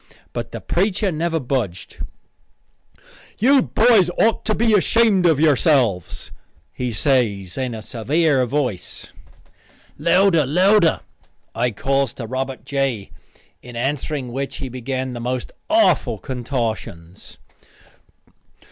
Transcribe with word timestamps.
But 0.33 0.51
the 0.51 0.59
preacher 0.61 1.11
never 1.11 1.39
budged. 1.39 1.97
"You 3.37 3.61
boys 3.61 4.09
otter 4.19 4.55
be 4.55 4.73
ashamed 4.73 5.27
of 5.27 5.39
yourselves," 5.39 6.31
he 6.73 6.91
says 6.91 7.55
in 7.55 7.75
a 7.75 7.83
severe 7.83 8.47
voice. 8.47 9.13
"Louder, 9.99 10.47
louder," 10.47 11.01
I 11.53 11.69
calls 11.69 12.15
to 12.15 12.25
Robert 12.25 12.65
J., 12.65 13.11
in 13.61 13.75
answering 13.75 14.31
which 14.31 14.55
he 14.55 14.69
began 14.69 15.13
the 15.13 15.19
most 15.19 15.51
awful 15.69 16.17
contortions. 16.17 17.37